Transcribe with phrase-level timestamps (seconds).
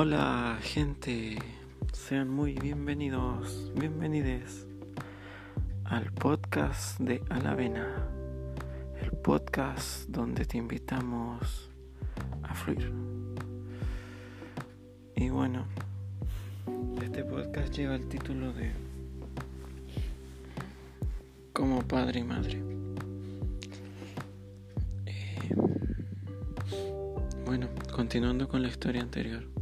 [0.00, 1.36] Hola gente,
[1.92, 4.64] sean muy bienvenidos, bienvenides
[5.82, 8.06] al podcast de Alavena,
[9.02, 11.68] el podcast donde te invitamos
[12.44, 12.92] a fluir.
[15.16, 15.66] Y bueno,
[17.02, 18.70] este podcast lleva el título de
[21.52, 22.62] Como padre y madre.
[25.06, 25.56] Eh,
[27.44, 29.57] bueno, continuando con la historia anterior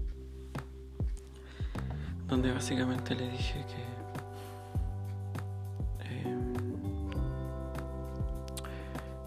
[2.29, 3.85] donde básicamente le dije que
[6.05, 6.55] em,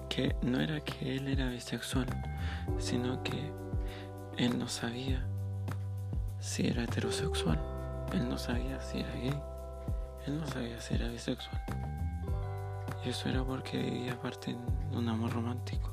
[0.09, 2.08] que no era que él era bisexual,
[2.77, 3.52] sino que
[4.38, 5.23] él no sabía
[6.39, 7.59] si era heterosexual,
[8.13, 9.41] él no sabía si era gay,
[10.27, 11.61] él no sabía si era bisexual.
[13.05, 14.55] Y eso era porque vivía parte
[14.91, 15.89] de un amor romántico,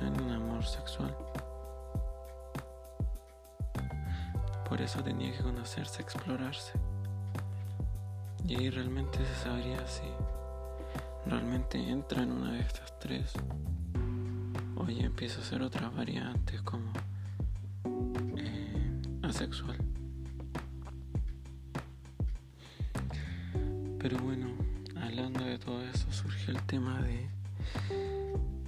[0.00, 1.25] no en un amor sexual.
[4.76, 6.72] Por eso tenía que conocerse, explorarse.
[8.46, 10.02] Y ahí realmente se sabría si
[11.24, 13.32] realmente entra en una de estas tres.
[14.76, 16.92] O ya empieza a hacer otras variantes como
[18.36, 19.78] eh, asexual.
[23.98, 24.48] Pero bueno,
[25.00, 27.30] hablando de todo eso, surgió el tema de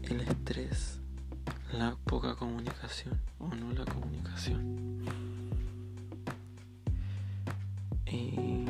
[0.04, 1.00] el estrés,
[1.74, 5.17] la poca comunicación o no la comunicación.
[8.10, 8.64] Y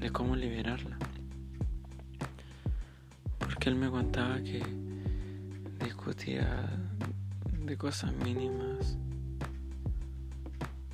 [0.00, 0.98] de cómo liberarla.
[3.38, 4.62] Porque él me contaba que
[5.84, 6.68] discutía
[7.52, 8.96] de cosas mínimas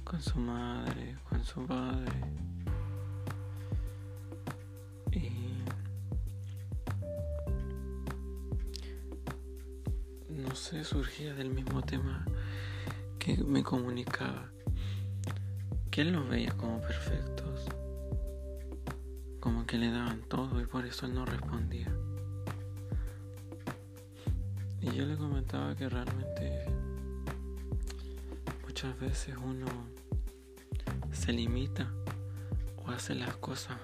[0.05, 2.21] con su madre, con su padre.
[5.13, 5.31] Y
[10.31, 12.25] no sé, surgía del mismo tema
[13.19, 14.51] que me comunicaba
[15.91, 17.67] que él los veía como perfectos,
[19.41, 21.93] como que le daban todo y por eso él no respondía.
[24.81, 26.67] Y yo le comentaba que realmente
[28.65, 29.67] muchas veces uno
[31.13, 31.91] se limita
[32.85, 33.77] o hace las cosas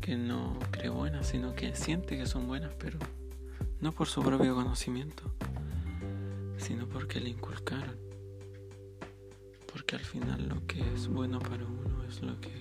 [0.00, 2.98] que no cree buenas, sino que siente que son buenas, pero
[3.80, 5.32] no por su propio conocimiento,
[6.58, 8.01] sino porque le inculcaron
[9.92, 12.52] al final lo que es bueno para uno es lo que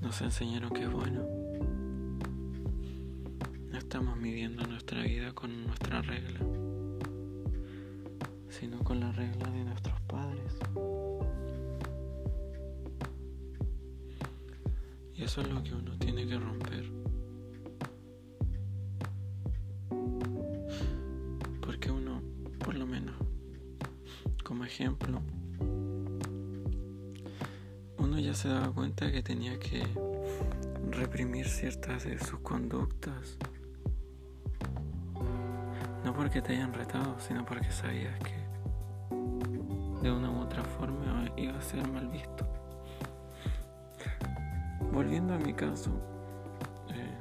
[0.00, 1.26] nos enseñaron que es bueno.
[3.70, 6.40] No estamos midiendo nuestra vida con nuestra regla,
[8.48, 10.58] sino con la regla de nuestros padres.
[15.14, 16.90] Y eso es lo que uno tiene que romper.
[21.60, 22.22] Porque uno,
[22.64, 23.14] por lo menos,
[24.42, 25.20] como ejemplo,
[28.22, 29.84] ya se daba cuenta que tenía que
[30.90, 33.36] reprimir ciertas de sus conductas.
[36.04, 38.34] No porque te hayan retado, sino porque sabías que
[40.02, 42.46] de una u otra forma iba a ser mal visto.
[44.92, 45.90] Volviendo a mi caso,
[46.90, 47.18] eh,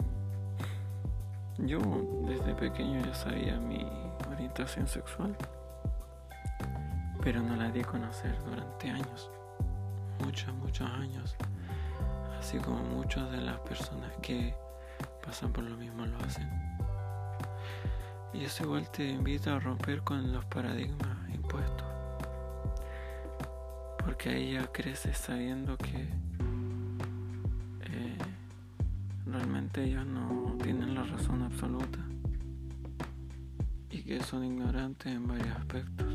[1.66, 1.80] yo
[2.28, 3.88] desde pequeño ya sabía mi
[4.32, 5.36] orientación sexual,
[7.24, 9.32] pero no la di a conocer durante años
[10.24, 11.36] muchos, muchos años,
[12.40, 14.56] así como muchas de las personas que
[15.26, 16.50] pasan por lo mismo lo hacen.
[18.34, 21.86] Y eso igual te invita a romper con los paradigmas impuestos.
[24.04, 26.08] Porque ahí ya creces sabiendo que
[27.82, 28.18] eh,
[29.26, 32.00] realmente ellos no tienen la razón absoluta
[33.90, 36.11] y que son ignorantes en varios aspectos.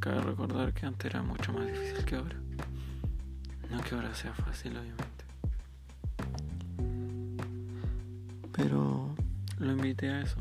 [0.00, 2.36] Cabe recordar que antes era mucho más difícil que ahora.
[3.70, 5.24] No que ahora sea fácil, obviamente.
[8.50, 9.14] Pero
[9.58, 10.36] lo invité a eso.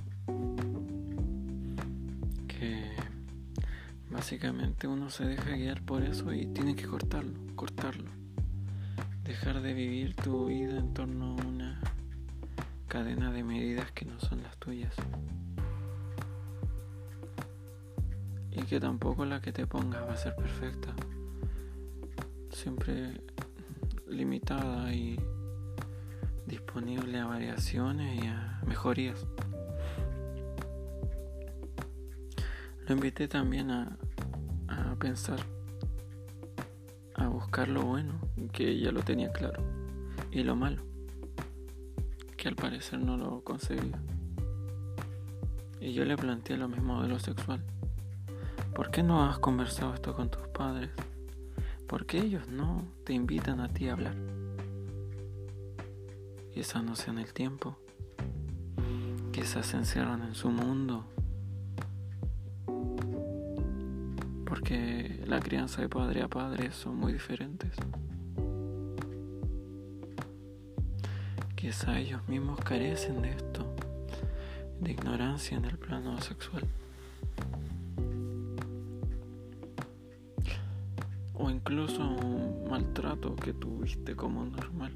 [2.47, 2.89] Que
[4.09, 8.09] básicamente uno se deja guiar por eso y tiene que cortarlo, cortarlo.
[9.25, 11.81] Dejar de vivir tu vida en torno a una
[12.87, 14.93] cadena de medidas que no son las tuyas.
[18.69, 20.93] Que tampoco la que te pongas va a ser perfecta.
[22.51, 23.19] Siempre
[24.07, 25.19] limitada y
[26.45, 29.25] disponible a variaciones y a mejorías.
[32.87, 33.97] Lo invité también a,
[34.67, 35.39] a pensar,
[37.15, 38.19] a buscar lo bueno,
[38.51, 39.63] que ya lo tenía claro,
[40.29, 40.83] y lo malo,
[42.37, 43.99] que al parecer no lo concebía.
[45.81, 47.63] Y yo le planteé lo mismo de lo sexual
[48.79, 50.89] ¿Por qué no has conversado esto con tus padres?
[51.85, 54.15] ¿Por qué ellos no te invitan a ti a hablar?
[56.53, 57.77] Quizás no sean el tiempo.
[59.33, 61.03] Quizás se encierran en su mundo.
[64.45, 67.75] Porque la crianza de padre a padre son muy diferentes.
[71.53, 73.75] Quizás ellos mismos carecen de esto,
[74.79, 76.63] de ignorancia en el plano sexual.
[81.39, 84.91] O incluso un maltrato que tuviste como normal.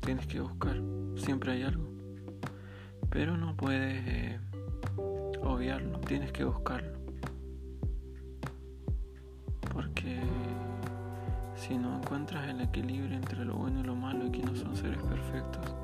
[0.00, 0.76] Tienes que buscar,
[1.16, 1.88] siempre hay algo,
[3.08, 4.38] pero no puedes eh,
[5.42, 6.98] obviarlo, tienes que buscarlo.
[9.72, 10.20] Porque
[11.56, 14.76] si no encuentras el equilibrio entre lo bueno y lo malo, y que no son
[14.76, 15.74] seres perfectos,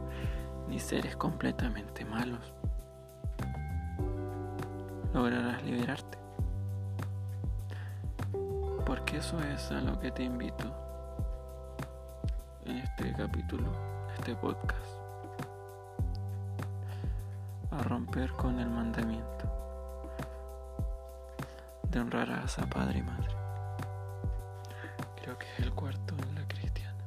[0.69, 2.53] ni seres completamente malos,
[5.15, 6.10] lograrás liberarte
[8.91, 10.65] porque eso es a lo que te invito
[12.65, 13.71] en este capítulo,
[14.19, 14.75] este podcast,
[17.71, 19.49] a romper con el mandamiento
[21.89, 23.29] de honrar a padre y madre.
[25.23, 27.05] Creo que es el cuarto en la cristiana.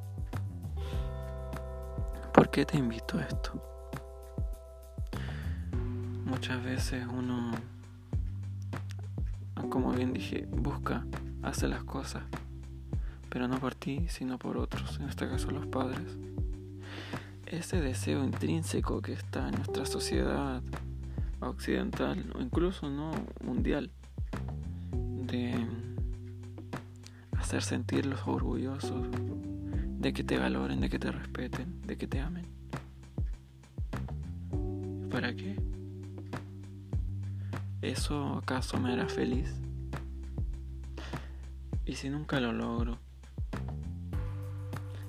[2.32, 3.62] ¿Por qué te invito a esto?
[6.24, 7.50] Muchas veces uno,
[9.68, 11.04] como bien dije, busca
[11.44, 12.22] hace las cosas,
[13.28, 16.16] pero no por ti, sino por otros, en este caso los padres.
[17.46, 20.62] Ese deseo intrínseco que está en nuestra sociedad
[21.40, 23.12] occidental o incluso no
[23.44, 23.90] mundial
[25.26, 25.54] de
[27.38, 29.06] hacer sentirlos orgullosos,
[29.98, 32.46] de que te valoren, de que te respeten, de que te amen.
[35.10, 35.56] ¿Para qué?
[37.82, 39.54] ¿Eso acaso me hará feliz?
[41.86, 42.98] ¿Y si nunca lo logro?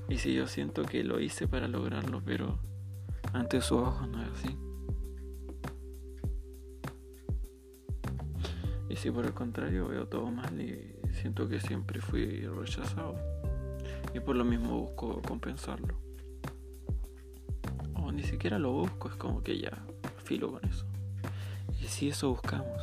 [0.10, 2.60] ¿Y si yo siento que lo hice para lograrlo, pero
[3.32, 4.58] ante sus ojos no es así?
[8.90, 13.16] ¿Y si por el contrario veo todo mal y siento que siempre fui rechazado?
[14.14, 15.98] Y por lo mismo busco compensarlo.
[17.96, 19.86] O ni siquiera lo busco, es como que ya
[20.24, 20.86] filo con eso.
[21.80, 22.82] Y si eso buscamos,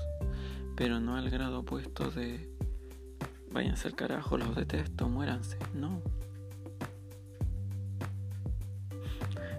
[0.76, 2.51] pero no al grado opuesto de
[3.52, 5.58] váyanse al carajo, los detesto, muéranse.
[5.75, 6.00] No.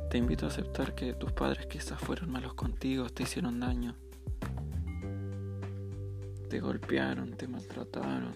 [0.10, 3.96] Te invito a aceptar que tus padres quizás fueron malos contigo, te hicieron daño.
[6.50, 8.36] Te golpearon, te maltrataron.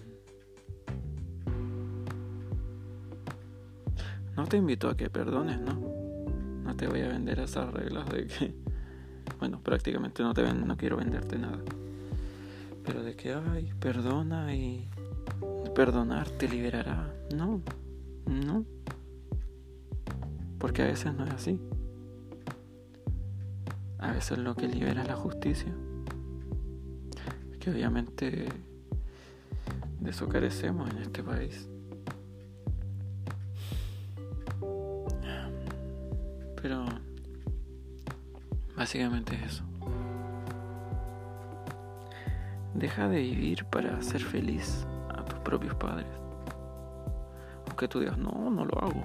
[4.36, 5.74] No te invito a que perdones, ¿no?
[6.64, 8.54] No te voy a vender esas reglas de que,
[9.38, 11.58] bueno, prácticamente no te no quiero venderte nada.
[12.84, 14.88] Pero de que, ay, perdona y
[15.78, 17.14] perdonar te liberará.
[17.32, 17.60] No,
[18.26, 18.64] no.
[20.58, 21.60] Porque a veces no es así.
[24.00, 25.72] A veces lo que libera es la justicia.
[27.60, 28.48] Que obviamente
[30.00, 31.68] de eso carecemos en este país.
[36.60, 36.86] Pero
[38.76, 39.64] básicamente es eso.
[42.74, 44.84] Deja de vivir para ser feliz
[45.48, 46.06] propios padres.
[47.68, 49.02] Aunque tú digas, no, no lo hago.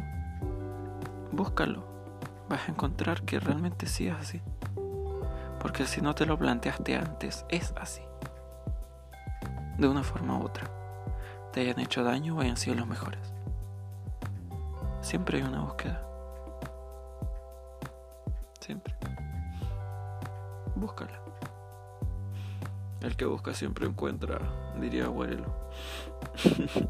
[1.32, 1.86] Búscalo.
[2.50, 4.42] Vas a encontrar que realmente sí es así.
[5.62, 8.02] Porque si no te lo planteaste antes, es así.
[9.78, 10.70] De una forma u otra.
[11.54, 13.34] Te hayan hecho daño o hayan sido los mejores.
[15.00, 16.06] Siempre hay una búsqueda.
[18.60, 18.94] Siempre.
[20.76, 21.24] Búscala.
[23.00, 24.40] El que busca siempre encuentra,
[24.80, 25.54] diría abuelo.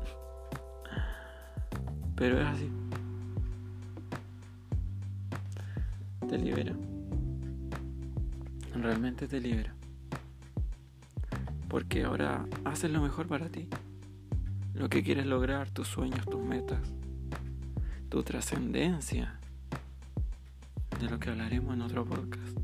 [2.16, 2.70] Pero es así.
[6.30, 6.74] Te libera.
[8.76, 9.74] Realmente te libera.
[11.68, 13.68] Porque ahora haces lo mejor para ti.
[14.74, 16.94] Lo que quieres lograr, tus sueños, tus metas,
[18.10, 19.40] tu trascendencia.
[21.00, 22.58] De lo que hablaremos en otro podcast.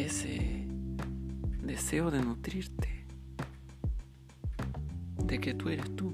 [0.00, 0.66] ese
[1.62, 2.99] deseo de nutrirte,
[5.30, 6.12] de que tú eres tú,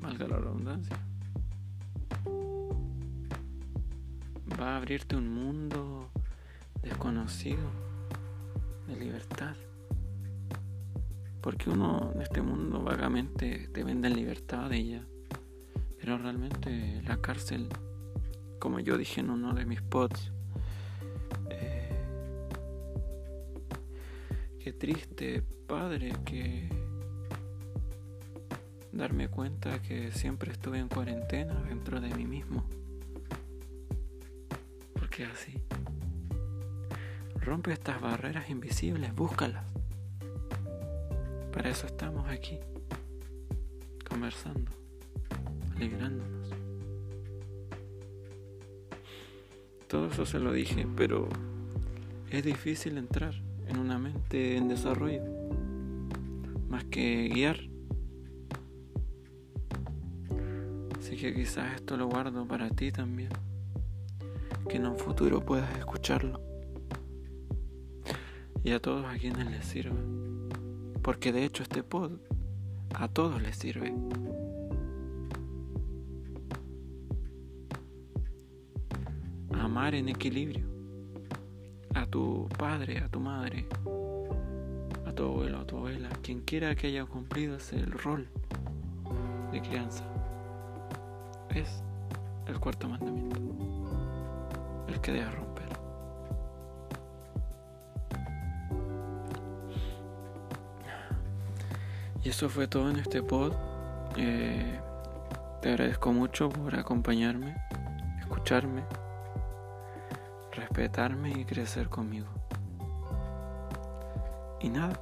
[0.00, 0.96] valga la redundancia,
[4.60, 6.10] va a abrirte un mundo
[6.82, 7.62] desconocido
[8.88, 9.54] de libertad.
[11.40, 15.06] Porque uno en este mundo vagamente te vende en libertad de ella,
[16.00, 17.68] pero realmente la cárcel,
[18.58, 20.32] como yo dije en uno de mis pods,
[24.58, 26.81] Qué triste, padre, que
[28.92, 32.64] darme cuenta que siempre estuve en cuarentena dentro de mí mismo.
[34.94, 35.62] Porque así.
[37.36, 39.64] Rompe estas barreras invisibles, búscalas.
[41.52, 42.58] Para eso estamos aquí,
[44.08, 44.70] conversando,
[45.74, 46.48] alegrándonos.
[49.88, 51.28] Todo eso se lo dije, pero
[52.30, 53.34] es difícil entrar
[53.66, 55.22] en una mente en desarrollo,
[56.68, 57.71] más que guiar.
[61.22, 63.28] Que quizás esto lo guardo para ti también,
[64.68, 66.40] que en un futuro puedas escucharlo.
[68.64, 69.94] Y a todos a quienes les sirva,
[71.00, 72.10] porque de hecho este pod
[72.96, 73.94] a todos les sirve.
[79.52, 80.66] Amar en equilibrio
[81.94, 83.68] a tu padre, a tu madre,
[85.06, 88.26] a tu abuelo, a tu abuela, quien quiera que haya cumplido ese rol
[89.52, 90.11] de crianza.
[91.54, 91.82] Es
[92.46, 93.40] el cuarto mandamiento,
[94.88, 95.68] el que debe romper.
[102.24, 103.52] Y eso fue todo en este pod.
[104.16, 104.80] Eh,
[105.60, 107.56] te agradezco mucho por acompañarme,
[108.20, 108.82] escucharme
[110.52, 112.26] respetarme y crecer conmigo.
[114.60, 115.00] Y nada,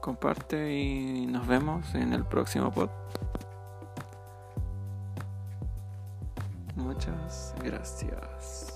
[0.00, 2.88] comparte y nos vemos en el próximo pod.
[7.62, 8.74] Gracias.